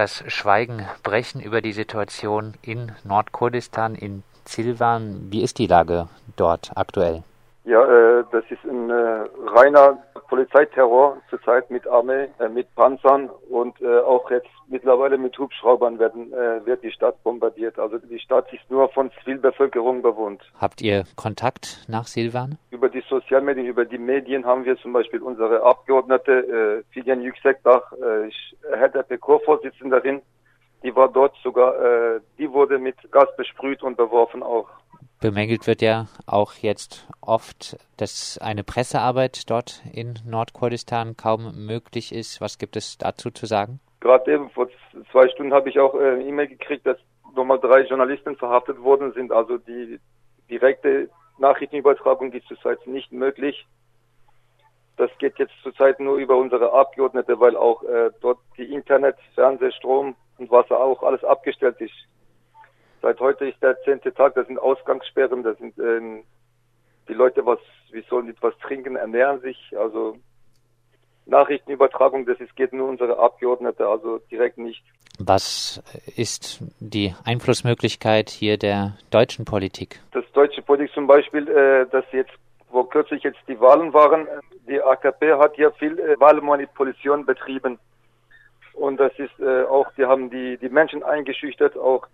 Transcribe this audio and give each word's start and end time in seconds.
das 0.00 0.24
Schweigen 0.28 0.86
brechen 1.02 1.42
über 1.42 1.60
die 1.60 1.74
Situation 1.74 2.54
in 2.62 2.92
Nordkurdistan, 3.04 3.94
in 3.94 4.22
Silvan. 4.46 5.30
Wie 5.30 5.42
ist 5.42 5.58
die 5.58 5.66
Lage 5.66 6.08
dort 6.36 6.70
aktuell? 6.74 7.22
Ja, 7.64 7.84
äh, 7.84 8.24
das 8.32 8.44
ist 8.50 8.64
ein 8.64 8.88
äh, 8.88 9.24
reiner 9.46 9.98
Polizeiterror 10.28 11.18
zurzeit 11.28 11.70
mit 11.70 11.86
Armee, 11.86 12.28
äh, 12.38 12.48
mit 12.48 12.74
Panzern 12.74 13.28
und 13.50 13.80
äh, 13.82 13.98
auch 13.98 14.30
jetzt 14.30 14.48
mittlerweile 14.68 15.18
mit 15.18 15.36
Hubschraubern 15.38 15.98
werden 15.98 16.32
äh, 16.32 16.64
wird 16.64 16.82
die 16.82 16.90
Stadt 16.90 17.22
bombardiert. 17.22 17.78
Also 17.78 17.98
die 17.98 18.18
Stadt 18.18 18.50
ist 18.52 18.70
nur 18.70 18.88
von 18.90 19.10
Zivilbevölkerung 19.20 20.00
bewohnt. 20.00 20.40
Habt 20.58 20.80
ihr 20.80 21.04
Kontakt 21.16 21.84
nach 21.88 22.06
Silvan? 22.06 22.56
Über 22.70 22.88
die 22.88 23.02
Sozialmedien, 23.08 23.66
über 23.66 23.84
die 23.84 23.98
Medien 23.98 24.46
haben 24.46 24.64
wir 24.64 24.76
zum 24.78 24.92
Beispiel 24.92 25.20
unsere 25.20 25.62
Abgeordnete 25.62 26.32
äh, 26.32 26.92
Figen 26.92 27.20
Yüksekdach, 27.20 27.92
äh, 27.92 28.30
HDP-Vorsitzenderin, 28.74 30.22
die 30.82 30.94
war 30.96 31.08
dort 31.08 31.36
sogar, 31.42 31.74
äh, 31.74 32.20
die 32.38 32.50
wurde 32.50 32.78
mit 32.78 32.96
Gas 33.10 33.28
besprüht 33.36 33.82
und 33.82 33.96
beworfen 33.96 34.42
auch. 34.42 34.68
Bemängelt 35.20 35.66
wird 35.66 35.82
ja 35.82 36.06
auch 36.26 36.54
jetzt 36.54 37.06
oft, 37.20 37.76
dass 37.98 38.38
eine 38.38 38.64
Pressearbeit 38.64 39.50
dort 39.50 39.82
in 39.92 40.14
Nordkurdistan 40.26 41.14
kaum 41.14 41.66
möglich 41.66 42.14
ist. 42.14 42.40
Was 42.40 42.56
gibt 42.56 42.74
es 42.74 42.96
dazu 42.96 43.30
zu 43.30 43.44
sagen? 43.44 43.80
Gerade 44.00 44.32
eben 44.32 44.48
vor 44.48 44.68
zwei 45.12 45.28
Stunden 45.28 45.52
habe 45.52 45.68
ich 45.68 45.78
auch 45.78 45.94
äh, 45.94 46.12
eine 46.12 46.24
E-Mail 46.24 46.48
gekriegt, 46.48 46.86
dass 46.86 46.96
nochmal 47.36 47.60
drei 47.60 47.82
Journalisten 47.82 48.36
verhaftet 48.36 48.80
worden 48.82 49.12
sind. 49.12 49.30
Also 49.30 49.58
die 49.58 50.00
direkte 50.48 51.10
Nachrichtenübertragung 51.38 52.32
ist 52.32 52.46
zurzeit 52.48 52.86
nicht 52.86 53.12
möglich. 53.12 53.66
Das 54.96 55.10
geht 55.18 55.38
jetzt 55.38 55.52
zurzeit 55.62 56.00
nur 56.00 56.16
über 56.16 56.36
unsere 56.36 56.72
Abgeordnete, 56.72 57.38
weil 57.40 57.56
auch 57.56 57.82
äh, 57.82 58.10
dort 58.22 58.38
die 58.56 58.72
Internet, 58.72 59.16
Fernseh, 59.34 59.70
Strom 59.72 60.14
und 60.38 60.50
Wasser 60.50 60.78
auch 60.78 61.02
alles 61.02 61.22
abgestellt 61.24 61.78
ist. 61.80 61.94
Seit 63.02 63.18
heute 63.20 63.48
ist 63.48 63.62
der 63.62 63.80
zehnte 63.82 64.12
Tag, 64.12 64.34
das 64.34 64.46
sind 64.46 64.58
Ausgangssperren, 64.58 65.42
das 65.42 65.56
sind 65.58 65.78
ähm, 65.78 66.24
die 67.08 67.14
Leute, 67.14 67.44
was, 67.46 67.58
wie 67.92 68.02
sollen 68.02 68.26
die 68.26 68.32
etwas 68.32 68.56
trinken, 68.58 68.96
ernähren 68.96 69.40
sich, 69.40 69.74
also 69.78 70.16
Nachrichtenübertragung, 71.26 72.26
das 72.26 72.40
ist, 72.40 72.54
geht 72.56 72.72
nur 72.72 72.88
unsere 72.88 73.18
Abgeordnete, 73.18 73.86
also 73.86 74.18
direkt 74.30 74.58
nicht. 74.58 74.82
Was 75.18 75.82
ist 76.16 76.60
die 76.80 77.14
Einflussmöglichkeit 77.24 78.30
hier 78.30 78.58
der 78.58 78.96
deutschen 79.10 79.44
Politik? 79.44 80.00
Das 80.12 80.24
deutsche 80.32 80.62
Politik 80.62 80.94
zum 80.94 81.06
Beispiel, 81.06 81.48
äh, 81.48 81.86
dass 81.90 82.04
jetzt, 82.12 82.32
wo 82.70 82.84
kürzlich 82.84 83.22
jetzt 83.22 83.40
die 83.48 83.60
Wahlen 83.60 83.92
waren, 83.92 84.26
die 84.68 84.80
AKP 84.80 85.34
hat 85.34 85.56
ja 85.58 85.70
viel 85.72 85.98
äh, 85.98 86.18
Wahlmanipulation 86.18 87.26
betrieben. 87.26 87.78
Und 88.74 88.98
das 88.98 89.12
ist 89.18 89.38
äh, 89.40 89.64
auch, 89.64 89.90
die 89.96 90.04
haben 90.04 90.30
die, 90.30 90.56
die 90.58 90.68
Menschen 90.68 91.02
eingeschüchtert, 91.02 91.76
auch 91.76 92.06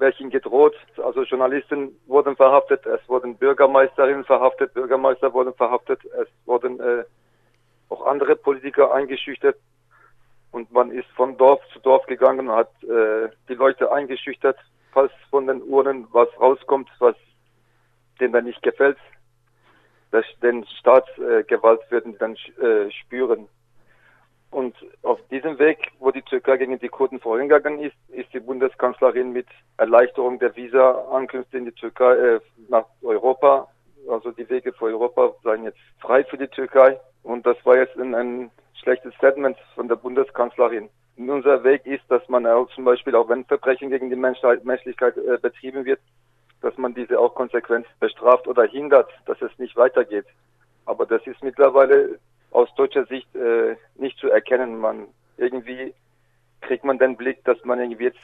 welchen 0.00 0.30
gedroht. 0.30 0.74
Also 0.96 1.22
Journalisten 1.22 1.96
wurden 2.06 2.36
verhaftet, 2.36 2.84
es 2.86 3.06
wurden 3.08 3.36
Bürgermeisterinnen 3.36 4.24
verhaftet, 4.24 4.74
Bürgermeister 4.74 5.32
wurden 5.32 5.54
verhaftet, 5.54 6.00
es 6.04 6.28
wurden 6.46 6.80
äh, 6.80 7.04
auch 7.88 8.06
andere 8.06 8.36
Politiker 8.36 8.92
eingeschüchtert. 8.92 9.56
Und 10.52 10.72
man 10.72 10.90
ist 10.90 11.08
von 11.14 11.36
Dorf 11.36 11.60
zu 11.72 11.78
Dorf 11.78 12.04
gegangen 12.06 12.48
und 12.48 12.56
hat 12.56 12.72
äh, 12.82 13.28
die 13.48 13.54
Leute 13.54 13.92
eingeschüchtert, 13.92 14.58
falls 14.92 15.12
von 15.30 15.46
den 15.46 15.62
Urnen 15.62 16.08
was 16.10 16.28
rauskommt, 16.40 16.88
was 16.98 17.14
denen 18.20 18.32
dann 18.32 18.44
nicht 18.44 18.62
gefällt, 18.62 18.98
dass 20.10 20.24
den 20.42 20.66
Staatsgewalt 20.80 21.80
äh, 21.82 21.90
würden 21.90 22.18
dann 22.18 22.34
äh, 22.60 22.90
spüren. 22.90 23.48
Und 24.50 24.74
auf 25.02 25.20
diesem 25.30 25.58
Weg, 25.58 25.92
wo 26.00 26.10
die 26.10 26.22
Türkei 26.22 26.56
gegen 26.56 26.78
die 26.78 26.88
Kurden 26.88 27.20
vorhingegangen 27.20 27.80
ist, 27.80 27.96
ist 28.08 28.32
die 28.32 28.40
Bundeskanzlerin 28.40 29.32
mit 29.32 29.46
Erleichterung 29.76 30.38
der 30.40 30.56
Visa-Ankünfte 30.56 31.56
in 31.56 31.66
die 31.66 31.72
Türkei 31.72 32.12
äh, 32.14 32.40
nach 32.68 32.86
Europa, 33.02 33.68
also 34.08 34.32
die 34.32 34.48
Wege 34.48 34.72
für 34.72 34.86
Europa 34.86 35.34
seien 35.44 35.64
jetzt 35.64 35.78
frei 36.00 36.24
für 36.24 36.38
die 36.38 36.48
Türkei. 36.48 36.98
Und 37.22 37.46
das 37.46 37.56
war 37.64 37.76
jetzt 37.76 37.96
ein, 37.96 38.14
ein 38.14 38.50
schlechtes 38.74 39.14
Statement 39.14 39.56
von 39.74 39.88
der 39.88 39.96
Bundeskanzlerin. 39.96 40.88
Und 41.16 41.30
unser 41.30 41.62
Weg 41.64 41.86
ist, 41.86 42.02
dass 42.08 42.26
man 42.28 42.46
auch 42.46 42.68
zum 42.74 42.84
Beispiel, 42.84 43.14
auch 43.14 43.28
wenn 43.28 43.44
Verbrechen 43.44 43.90
gegen 43.90 44.10
die 44.10 44.16
Menschheit, 44.16 44.64
Menschlichkeit 44.64 45.16
äh, 45.16 45.38
betrieben 45.40 45.84
wird, 45.84 46.00
dass 46.60 46.76
man 46.76 46.94
diese 46.94 47.18
auch 47.20 47.34
konsequent 47.34 47.86
bestraft 48.00 48.48
oder 48.48 48.64
hindert, 48.64 49.10
dass 49.26 49.40
es 49.42 49.56
nicht 49.58 49.76
weitergeht. 49.76 50.26
Aber 50.86 51.06
das 51.06 51.24
ist 51.26 51.42
mittlerweile 51.42 52.18
aus 52.50 52.68
deutscher 52.74 53.04
Sicht 53.06 53.34
äh, 53.36 53.76
nicht 53.96 54.09
zu 54.50 54.54
erkennen. 54.54 54.78
Man 54.78 55.08
irgendwie 55.36 55.94
kriegt 56.60 56.84
man 56.84 56.98
den 56.98 57.16
Blick, 57.16 57.44
dass 57.44 57.62
man 57.64 57.80
irgendwie 57.80 58.04
jetzt 58.04 58.18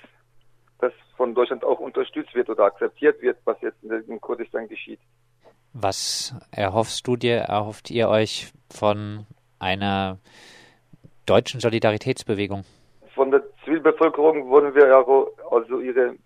dass 0.79 0.93
von 1.17 1.35
Deutschland 1.35 1.65
auch 1.65 1.79
unterstützt 1.79 2.35
wird 2.35 2.51
oder 2.51 2.65
akzeptiert 2.65 3.23
wird, 3.23 3.39
was 3.47 3.57
jetzt 3.63 3.83
in 3.83 4.21
Kurdistan 4.21 4.69
geschieht. 4.69 5.01
Was 5.73 6.35
erhoffst 6.51 7.07
du 7.07 7.17
dir, 7.17 7.37
erhofft 7.37 7.91
ihr 7.91 8.11
euch 8.11 8.53
von 8.71 9.25
einer 9.59 10.19
deutschen 11.25 11.61
Solidaritätsbewegung? 11.61 12.65
Von 13.15 13.31
der 13.31 13.43
Zivilbevölkerung 13.65 14.51
wollen 14.51 14.75
wir 14.75 14.95
also 15.51 15.81
ihre 15.81 16.17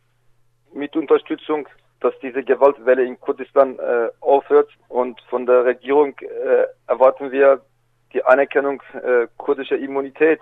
Mitunterstützung, 0.75 1.69
dass 2.01 2.15
diese 2.21 2.43
Gewaltwelle 2.43 3.05
in 3.05 3.21
Kurdistan 3.21 3.79
äh, 3.79 4.09
aufhört. 4.21 4.71
Und 4.89 5.21
von 5.31 5.47
der 5.47 5.65
Regierung 5.65 6.19
äh, 6.19 6.67
erwarten 6.89 7.31
wir 7.31 7.61
die 8.13 8.25
Anerkennung 8.25 8.83
äh, 8.95 9.27
kurdischer 9.37 9.79
Immunität. 9.79 10.41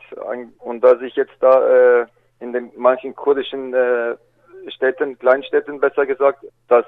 Und 0.58 0.80
da 0.80 0.96
sich 0.98 1.14
jetzt 1.16 1.34
da 1.40 2.00
äh, 2.00 2.06
in 2.40 2.52
den 2.52 2.72
manchen 2.76 3.14
kurdischen 3.14 3.74
äh, 3.74 4.16
Städten, 4.68 5.18
Kleinstädten 5.18 5.80
besser 5.80 6.06
gesagt, 6.06 6.44
dass 6.68 6.86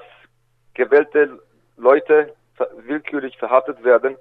gewählte 0.73 1.39
Leute 1.77 2.33
willkürlich 2.85 3.37
verhaftet 3.37 3.83
werden 3.83 4.15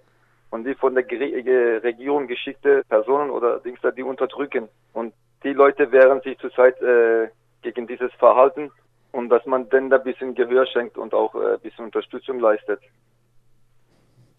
und 0.51 0.65
die 0.65 0.75
von 0.75 0.95
der 0.95 1.11
äh, 1.11 1.77
Regierung 1.79 2.27
geschickte 2.27 2.83
Personen 2.89 3.31
oder 3.31 3.61
Dings 3.61 3.81
da 3.83 3.91
die 3.91 4.03
unterdrücken. 4.03 4.69
Und 4.93 5.15
die 5.45 5.53
Leute 5.53 5.93
wehren 5.93 6.21
sich 6.23 6.39
zurzeit 6.39 6.81
äh, 6.83 7.29
gegen 7.63 7.87
dieses 7.87 8.13
Verhalten 8.15 8.71
und 9.13 9.29
dass 9.29 9.45
man 9.47 9.69
denen 9.69 9.91
da 9.91 9.97
ein 9.97 10.05
bisschen 10.05 10.35
Gehör 10.35 10.67
schenkt 10.67 10.99
und 10.99 11.15
auch 11.15 11.35
äh, 11.35 11.55
ein 11.55 11.61
bisschen 11.61 11.85
Unterstützung 11.87 12.41
leistet. 12.41 12.81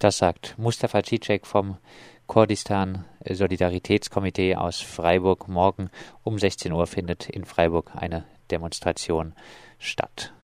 Das 0.01 0.17
sagt 0.17 0.55
Mustafa 0.57 1.03
Cicek 1.03 1.45
vom 1.45 1.77
Kurdistan 2.25 3.05
Solidaritätskomitee 3.23 4.55
aus 4.55 4.79
Freiburg. 4.81 5.47
Morgen 5.47 5.91
um 6.23 6.39
16 6.39 6.71
Uhr 6.71 6.87
findet 6.87 7.29
in 7.29 7.45
Freiburg 7.45 7.91
eine 7.95 8.25
Demonstration 8.49 9.35
statt. 9.77 10.33